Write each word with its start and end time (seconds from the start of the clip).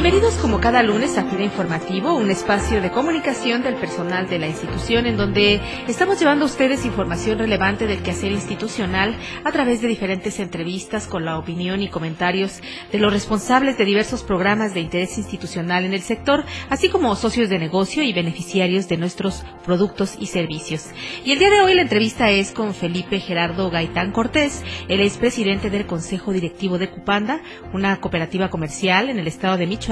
Bienvenidos 0.00 0.34
como 0.34 0.60
cada 0.60 0.84
lunes 0.84 1.18
a 1.18 1.24
FIRA 1.24 1.42
Informativo, 1.42 2.14
un 2.14 2.30
espacio 2.30 2.80
de 2.80 2.92
comunicación 2.92 3.64
del 3.64 3.74
personal 3.74 4.28
de 4.28 4.38
la 4.38 4.46
institución 4.46 5.06
en 5.06 5.16
donde 5.16 5.60
estamos 5.88 6.20
llevando 6.20 6.44
a 6.44 6.46
ustedes 6.46 6.86
información 6.86 7.40
relevante 7.40 7.88
del 7.88 8.00
quehacer 8.04 8.30
institucional 8.30 9.16
a 9.42 9.50
través 9.50 9.80
de 9.82 9.88
diferentes 9.88 10.38
entrevistas 10.38 11.08
con 11.08 11.24
la 11.24 11.36
opinión 11.36 11.82
y 11.82 11.88
comentarios 11.88 12.62
de 12.92 12.98
los 13.00 13.12
responsables 13.12 13.76
de 13.76 13.84
diversos 13.86 14.22
programas 14.22 14.72
de 14.72 14.82
interés 14.82 15.18
institucional 15.18 15.84
en 15.84 15.94
el 15.94 16.02
sector, 16.02 16.44
así 16.70 16.90
como 16.90 17.16
socios 17.16 17.48
de 17.48 17.58
negocio 17.58 18.04
y 18.04 18.12
beneficiarios 18.12 18.88
de 18.88 18.98
nuestros 18.98 19.42
productos 19.66 20.14
y 20.20 20.26
servicios. 20.26 20.86
Y 21.24 21.32
el 21.32 21.40
día 21.40 21.50
de 21.50 21.60
hoy 21.60 21.74
la 21.74 21.82
entrevista 21.82 22.30
es 22.30 22.52
con 22.52 22.72
Felipe 22.72 23.18
Gerardo 23.18 23.68
Gaitán 23.68 24.12
Cortés, 24.12 24.62
el 24.86 25.00
expresidente 25.00 25.70
del 25.70 25.86
Consejo 25.86 26.32
Directivo 26.32 26.78
de 26.78 26.88
Cupanda, 26.88 27.40
una 27.72 28.00
cooperativa 28.00 28.48
comercial 28.48 29.10
en 29.10 29.18
el 29.18 29.26
estado 29.26 29.56
de 29.56 29.66
Michoacán 29.66 29.87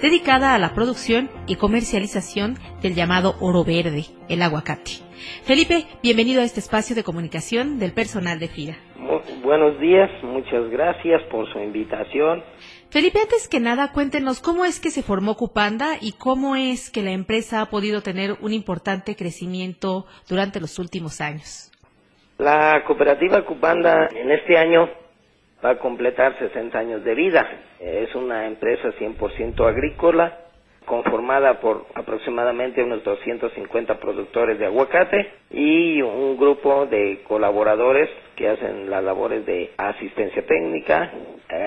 dedicada 0.00 0.54
a 0.54 0.58
la 0.58 0.72
producción 0.72 1.28
y 1.48 1.56
comercialización 1.56 2.56
del 2.80 2.94
llamado 2.94 3.34
oro 3.40 3.64
verde, 3.64 4.04
el 4.28 4.40
aguacate. 4.40 4.92
Felipe, 5.44 5.84
bienvenido 6.02 6.42
a 6.42 6.44
este 6.44 6.60
espacio 6.60 6.94
de 6.94 7.02
comunicación 7.02 7.78
del 7.78 7.92
personal 7.92 8.38
de 8.38 8.48
FIRA. 8.48 8.76
buenos 9.42 9.80
días, 9.80 10.10
muchas 10.22 10.70
gracias 10.70 11.22
por 11.30 11.52
su 11.52 11.58
invitación. 11.58 12.42
Felipe, 12.90 13.18
antes 13.20 13.48
que 13.48 13.58
nada, 13.58 13.90
cuéntenos 13.92 14.40
cómo 14.40 14.64
es 14.64 14.78
que 14.78 14.90
se 14.90 15.02
formó 15.02 15.34
Cupanda 15.36 15.96
y 16.00 16.12
cómo 16.12 16.54
es 16.54 16.90
que 16.90 17.02
la 17.02 17.10
empresa 17.10 17.60
ha 17.60 17.66
podido 17.66 18.02
tener 18.02 18.36
un 18.40 18.52
importante 18.52 19.16
crecimiento 19.16 20.06
durante 20.28 20.60
los 20.60 20.78
últimos 20.78 21.20
años. 21.20 21.72
La 22.38 22.82
cooperativa 22.86 23.44
Cupanda 23.44 24.08
en 24.14 24.30
este 24.30 24.56
año 24.56 25.01
va 25.64 25.70
a 25.70 25.78
completar 25.78 26.36
60 26.38 26.78
años 26.78 27.04
de 27.04 27.14
vida. 27.14 27.46
Es 27.80 28.14
una 28.14 28.46
empresa 28.46 28.90
100% 28.98 29.66
agrícola, 29.68 30.38
conformada 30.84 31.60
por 31.60 31.86
aproximadamente 31.94 32.82
unos 32.82 33.04
250 33.04 34.00
productores 34.00 34.58
de 34.58 34.66
aguacate 34.66 35.30
y 35.50 36.02
un 36.02 36.36
grupo 36.36 36.86
de 36.86 37.20
colaboradores 37.28 38.10
que 38.34 38.48
hacen 38.48 38.90
las 38.90 39.04
labores 39.04 39.46
de 39.46 39.70
asistencia 39.76 40.44
técnica, 40.44 41.12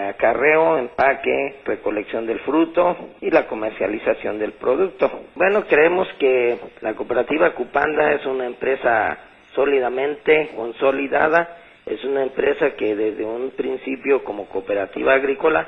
acarreo, 0.09 0.77
empaque, 0.77 1.55
recolección 1.65 2.25
del 2.25 2.39
fruto 2.39 2.97
y 3.21 3.29
la 3.31 3.47
comercialización 3.47 4.37
del 4.39 4.51
producto. 4.53 5.09
Bueno, 5.35 5.63
creemos 5.67 6.07
que 6.19 6.57
la 6.81 6.93
cooperativa 6.95 7.51
Cupanda 7.53 8.11
es 8.13 8.25
una 8.25 8.45
empresa 8.45 9.17
sólidamente 9.53 10.49
consolidada 10.55 11.64
es 11.85 12.03
una 12.03 12.23
empresa 12.23 12.71
que 12.75 12.95
desde 12.95 13.23
un 13.23 13.51
principio 13.51 14.23
como 14.23 14.47
cooperativa 14.47 15.13
agrícola 15.13 15.67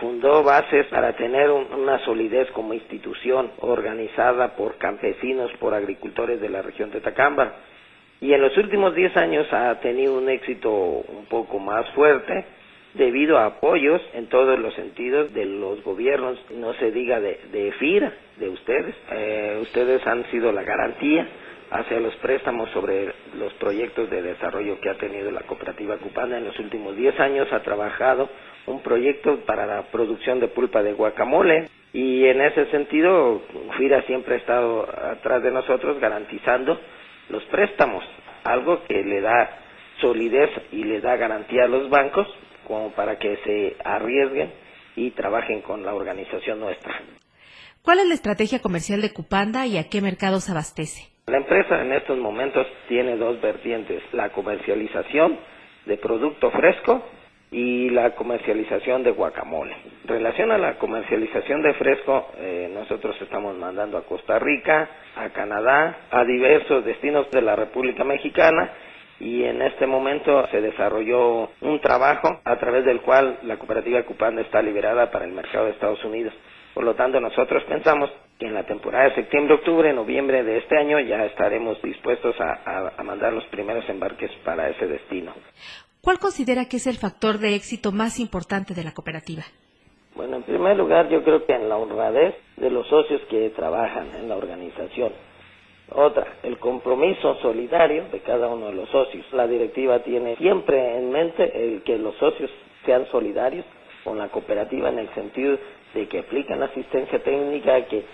fundó 0.00 0.42
bases 0.42 0.86
para 0.86 1.14
tener 1.14 1.50
una 1.50 1.98
solidez 2.04 2.50
como 2.52 2.72
institución 2.72 3.50
organizada 3.60 4.56
por 4.56 4.76
campesinos, 4.78 5.50
por 5.58 5.74
agricultores 5.74 6.40
de 6.40 6.48
la 6.48 6.62
región 6.62 6.90
de 6.90 7.00
Tacamba. 7.00 7.56
Y 8.20 8.32
en 8.32 8.40
los 8.40 8.56
últimos 8.56 8.94
10 8.94 9.16
años 9.16 9.52
ha 9.52 9.78
tenido 9.80 10.16
un 10.16 10.28
éxito 10.28 10.70
un 10.70 11.26
poco 11.28 11.58
más 11.58 11.88
fuerte 11.90 12.46
debido 12.94 13.38
a 13.38 13.46
apoyos 13.46 14.00
en 14.14 14.28
todos 14.28 14.58
los 14.58 14.74
sentidos 14.74 15.32
de 15.34 15.44
los 15.44 15.82
gobiernos, 15.84 16.38
no 16.50 16.72
se 16.74 16.90
diga 16.90 17.20
de, 17.20 17.38
de 17.52 17.72
FIRA, 17.72 18.12
de 18.38 18.48
ustedes. 18.48 18.94
Eh, 19.12 19.58
ustedes 19.62 20.04
han 20.06 20.24
sido 20.30 20.50
la 20.52 20.62
garantía 20.62 21.28
hacia 21.70 22.00
los 22.00 22.14
préstamos 22.16 22.70
sobre 22.70 23.12
los 23.38 23.52
proyectos 23.54 24.10
de 24.10 24.22
desarrollo 24.22 24.80
que 24.80 24.90
ha 24.90 24.94
tenido 24.96 25.30
la 25.30 25.42
cooperativa 25.42 25.96
Cupana 25.98 26.38
en 26.38 26.44
los 26.44 26.58
últimos 26.58 26.96
10 26.96 27.18
años. 27.20 27.52
Ha 27.52 27.62
trabajado 27.62 28.28
un 28.66 28.82
proyecto 28.82 29.40
para 29.46 29.66
la 29.66 29.82
producción 29.90 30.40
de 30.40 30.48
pulpa 30.48 30.82
de 30.82 30.92
guacamole 30.92 31.68
y 31.92 32.24
en 32.26 32.40
ese 32.40 32.66
sentido 32.66 33.42
FIRA 33.76 34.02
siempre 34.02 34.34
ha 34.34 34.38
estado 34.38 34.86
atrás 35.12 35.42
de 35.42 35.50
nosotros 35.50 35.98
garantizando 36.00 36.78
los 37.30 37.42
préstamos, 37.44 38.04
algo 38.44 38.82
que 38.84 39.02
le 39.02 39.20
da 39.20 39.50
solidez 40.00 40.50
y 40.72 40.84
le 40.84 41.00
da 41.00 41.16
garantía 41.16 41.64
a 41.64 41.68
los 41.68 41.88
bancos 41.88 42.26
como 42.66 42.90
para 42.92 43.18
que 43.18 43.36
se 43.44 43.76
arriesguen 43.84 44.52
y 44.96 45.10
trabajen 45.12 45.62
con 45.62 45.84
la 45.84 45.94
organización 45.94 46.60
nuestra. 46.60 46.94
¿Cuál 47.82 48.00
es 48.00 48.06
la 48.08 48.14
estrategia 48.14 48.60
comercial 48.60 49.00
de 49.00 49.12
Cupanda 49.12 49.66
y 49.66 49.78
a 49.78 49.88
qué 49.88 50.02
mercados 50.02 50.50
abastece? 50.50 51.17
La 51.28 51.36
empresa 51.36 51.82
en 51.82 51.92
estos 51.92 52.16
momentos 52.18 52.66
tiene 52.88 53.16
dos 53.16 53.38
vertientes, 53.42 54.02
la 54.12 54.30
comercialización 54.30 55.38
de 55.84 55.98
producto 55.98 56.50
fresco 56.50 57.02
y 57.50 57.90
la 57.90 58.14
comercialización 58.14 59.02
de 59.02 59.10
guacamole. 59.10 59.74
En 60.04 60.08
relación 60.08 60.50
a 60.52 60.58
la 60.58 60.74
comercialización 60.78 61.62
de 61.62 61.74
fresco, 61.74 62.28
eh, 62.38 62.70
nosotros 62.72 63.14
estamos 63.20 63.56
mandando 63.58 63.98
a 63.98 64.04
Costa 64.04 64.38
Rica, 64.38 64.88
a 65.16 65.28
Canadá, 65.28 65.98
a 66.10 66.24
diversos 66.24 66.84
destinos 66.86 67.30
de 67.30 67.42
la 67.42 67.56
República 67.56 68.04
Mexicana 68.04 68.70
y 69.20 69.44
en 69.44 69.60
este 69.60 69.86
momento 69.86 70.46
se 70.50 70.62
desarrolló 70.62 71.50
un 71.60 71.80
trabajo 71.82 72.40
a 72.44 72.56
través 72.56 72.86
del 72.86 73.02
cual 73.02 73.38
la 73.42 73.58
cooperativa 73.58 74.02
Cupanda 74.04 74.40
está 74.40 74.62
liberada 74.62 75.10
para 75.10 75.26
el 75.26 75.32
mercado 75.32 75.66
de 75.66 75.72
Estados 75.72 76.02
Unidos. 76.04 76.32
Por 76.74 76.84
lo 76.84 76.94
tanto, 76.94 77.20
nosotros 77.20 77.64
pensamos 77.64 78.10
que 78.38 78.46
en 78.46 78.54
la 78.54 78.64
temporada 78.64 79.08
de 79.08 79.14
septiembre, 79.16 79.54
octubre, 79.54 79.92
noviembre 79.92 80.44
de 80.44 80.58
este 80.58 80.78
año 80.78 81.00
ya 81.00 81.24
estaremos 81.24 81.80
dispuestos 81.82 82.36
a, 82.40 83.02
mandar 83.02 83.32
los 83.32 83.44
primeros 83.46 83.88
embarques 83.88 84.30
para 84.44 84.68
ese 84.68 84.86
destino. 84.86 85.32
¿Cuál 86.00 86.18
considera 86.18 86.66
que 86.66 86.76
es 86.76 86.86
el 86.86 86.96
factor 86.96 87.38
de 87.38 87.54
éxito 87.54 87.90
más 87.90 88.20
importante 88.20 88.74
de 88.74 88.84
la 88.84 88.92
cooperativa? 88.92 89.42
Bueno, 90.14 90.36
en 90.36 90.42
primer 90.44 90.76
lugar, 90.76 91.08
yo 91.08 91.22
creo 91.24 91.44
que 91.44 91.52
en 91.52 91.68
la 91.68 91.76
honradez 91.76 92.34
de 92.56 92.70
los 92.70 92.86
socios 92.88 93.20
que 93.28 93.50
trabajan 93.50 94.08
en 94.16 94.28
la 94.28 94.36
organización. 94.36 95.12
Otra, 95.90 96.26
el 96.42 96.58
compromiso 96.58 97.36
solidario 97.40 98.08
de 98.12 98.20
cada 98.20 98.48
uno 98.48 98.66
de 98.66 98.74
los 98.74 98.88
socios. 98.90 99.24
La 99.32 99.46
directiva 99.46 100.00
tiene 100.00 100.36
siempre 100.36 100.98
en 100.98 101.10
mente 101.10 101.50
el 101.64 101.82
que 101.82 101.98
los 101.98 102.14
socios 102.16 102.50
sean 102.84 103.06
solidarios 103.10 103.64
con 104.04 104.18
la 104.18 104.28
cooperativa 104.28 104.88
en 104.90 105.00
el 105.00 105.08
sentido 105.14 105.58
de 105.94 106.08
que 106.08 106.20
aplican 106.20 106.62
asistencia 106.62 107.22
técnica, 107.22 107.84
que 107.86 108.04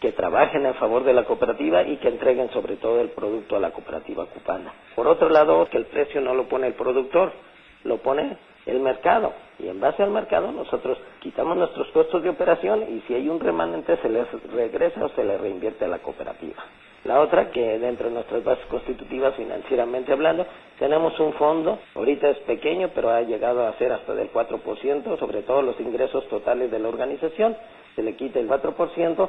que 0.00 0.12
trabajen 0.12 0.66
en 0.66 0.74
favor 0.74 1.04
de 1.04 1.14
la 1.14 1.24
cooperativa 1.24 1.82
y 1.84 1.96
que 1.98 2.08
entreguen 2.08 2.50
sobre 2.50 2.76
todo 2.76 3.00
el 3.00 3.10
producto 3.10 3.56
a 3.56 3.60
la 3.60 3.70
cooperativa 3.72 4.26
cupana. 4.26 4.72
Por 4.94 5.06
otro 5.08 5.30
lado, 5.30 5.66
que 5.70 5.78
el 5.78 5.86
precio 5.86 6.20
no 6.20 6.34
lo 6.34 6.48
pone 6.48 6.66
el 6.68 6.74
productor, 6.74 7.32
lo 7.84 7.98
pone 7.98 8.36
el 8.66 8.80
mercado 8.80 9.32
y 9.58 9.68
en 9.68 9.80
base 9.80 10.02
al 10.02 10.10
mercado 10.10 10.52
nosotros 10.52 10.98
quitamos 11.20 11.56
nuestros 11.56 11.88
costos 11.92 12.22
de 12.22 12.30
operación 12.30 12.82
y 12.94 13.02
si 13.06 13.14
hay 13.14 13.28
un 13.28 13.40
remanente 13.40 13.96
se 13.98 14.08
les 14.08 14.26
regresa 14.52 15.04
o 15.04 15.08
se 15.10 15.24
le 15.24 15.38
reinvierte 15.38 15.84
a 15.84 15.88
la 15.88 15.98
cooperativa. 16.00 16.62
La 17.04 17.20
otra, 17.20 17.50
que 17.50 17.78
dentro 17.78 18.08
de 18.08 18.14
nuestras 18.14 18.42
bases 18.44 18.64
constitutivas 18.66 19.34
financieramente 19.34 20.12
hablando, 20.12 20.46
tenemos 20.78 21.18
un 21.20 21.34
fondo, 21.34 21.78
ahorita 21.94 22.30
es 22.30 22.38
pequeño, 22.38 22.90
pero 22.94 23.10
ha 23.10 23.20
llegado 23.20 23.66
a 23.66 23.76
ser 23.78 23.92
hasta 23.92 24.14
del 24.14 24.32
4%, 24.32 25.18
sobre 25.18 25.42
todo 25.42 25.62
los 25.62 25.78
ingresos 25.80 26.26
totales 26.28 26.70
de 26.70 26.78
la 26.78 26.88
organización, 26.88 27.56
se 27.94 28.02
le 28.02 28.16
quita 28.16 28.40
el 28.40 28.48
4%, 28.48 29.28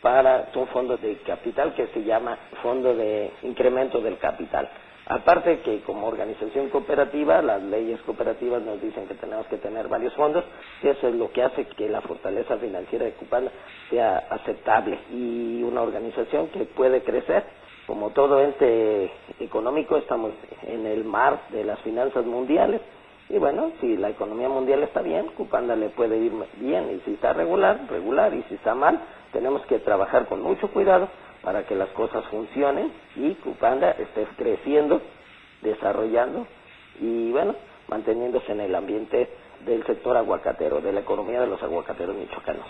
para 0.00 0.48
un 0.54 0.66
fondo 0.68 0.96
de 0.96 1.16
capital 1.26 1.74
que 1.74 1.88
se 1.88 2.04
llama 2.04 2.38
Fondo 2.62 2.94
de 2.94 3.32
Incremento 3.42 4.00
del 4.00 4.18
Capital. 4.18 4.68
Aparte 5.08 5.60
que 5.60 5.80
como 5.80 6.06
organización 6.06 6.68
cooperativa, 6.68 7.40
las 7.40 7.62
leyes 7.62 7.98
cooperativas 8.02 8.62
nos 8.62 8.80
dicen 8.80 9.06
que 9.08 9.14
tenemos 9.14 9.46
que 9.46 9.56
tener 9.56 9.88
varios 9.88 10.14
fondos, 10.14 10.44
y 10.82 10.88
eso 10.88 11.08
es 11.08 11.14
lo 11.14 11.32
que 11.32 11.42
hace 11.42 11.64
que 11.66 11.88
la 11.88 12.02
fortaleza 12.02 12.58
financiera 12.58 13.06
de 13.06 13.12
Cupana 13.12 13.50
sea 13.88 14.18
aceptable 14.30 14.98
y 15.10 15.62
una 15.62 15.80
organización 15.80 16.48
que 16.48 16.64
puede 16.66 17.02
crecer. 17.02 17.44
Como 17.86 18.10
todo 18.10 18.42
ente 18.42 19.10
económico, 19.40 19.96
estamos 19.96 20.32
en 20.64 20.86
el 20.86 21.04
mar 21.04 21.40
de 21.50 21.64
las 21.64 21.80
finanzas 21.80 22.26
mundiales 22.26 22.82
y 23.30 23.38
bueno, 23.38 23.72
si 23.80 23.96
la 23.96 24.10
economía 24.10 24.48
mundial 24.48 24.82
está 24.82 25.02
bien, 25.02 25.28
Cupanda 25.36 25.76
le 25.76 25.90
puede 25.90 26.18
ir 26.18 26.32
bien 26.56 26.90
y 26.96 27.00
si 27.04 27.14
está 27.14 27.32
regular, 27.32 27.80
regular 27.90 28.34
y 28.34 28.42
si 28.44 28.54
está 28.56 28.74
mal, 28.74 29.00
tenemos 29.32 29.64
que 29.66 29.78
trabajar 29.80 30.26
con 30.28 30.42
mucho 30.42 30.68
cuidado 30.72 31.08
para 31.42 31.64
que 31.66 31.74
las 31.76 31.90
cosas 31.90 32.24
funcionen 32.26 32.92
y 33.16 33.34
Cupanda 33.36 33.92
esté 33.92 34.26
creciendo, 34.36 35.02
desarrollando 35.62 36.46
y 37.00 37.32
bueno, 37.32 37.54
manteniéndose 37.88 38.52
en 38.52 38.60
el 38.60 38.74
ambiente 38.74 39.28
del 39.64 39.84
sector 39.86 40.16
aguacatero, 40.16 40.80
de 40.80 40.92
la 40.92 41.00
economía 41.00 41.40
de 41.40 41.48
los 41.48 41.62
aguacateros 41.62 42.16
michoacanos. 42.16 42.66